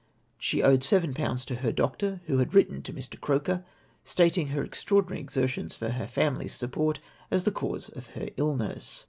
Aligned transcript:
She 0.39 0.63
owed 0.63 0.83
71. 0.83 1.37
to 1.45 1.55
her 1.57 1.71
doctor, 1.71 2.21
Avho 2.27 2.39
had 2.39 2.55
written 2.55 2.81
to 2.81 2.91
Mr. 2.91 3.21
Croker, 3.21 3.63
stating 4.03 4.47
her 4.47 4.63
extraordinary 4.63 5.19
exertions 5.21 5.75
for 5.75 5.89
her 5.89 6.07
family's 6.07 6.55
support 6.55 6.99
as 7.29 7.43
the 7.43 7.51
cause 7.51 7.89
of 7.89 8.07
her 8.15 8.29
illness. 8.35 8.99